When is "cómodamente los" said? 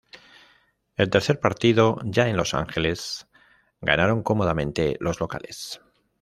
4.23-5.19